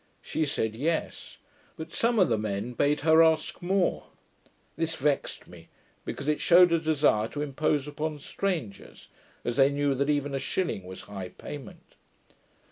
She 0.23 0.45
said, 0.45 0.75
'Yes.' 0.75 1.37
But 1.77 1.91
some 1.91 2.17
of 2.17 2.27
the 2.27 2.37
men 2.39 2.73
bade 2.73 3.01
her 3.01 3.21
ask 3.21 3.61
more. 3.61 4.07
This 4.75 4.95
vexed 4.95 5.45
me; 5.47 5.67
because 6.05 6.27
it 6.27 6.41
shewed 6.41 6.71
a 6.73 6.79
desire 6.79 7.27
to 7.27 7.43
impose 7.43 7.87
upon 7.87 8.17
strangers, 8.17 9.09
as 9.45 9.57
they 9.57 9.69
knew 9.69 9.93
that 9.93 10.09
even 10.09 10.33
a 10.33 10.39
shilling 10.39 10.85
was 10.85 11.01
high 11.03 11.29
payment. 11.29 11.97